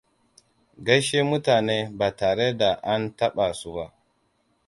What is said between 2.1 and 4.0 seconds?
tare da an taɓa su ba.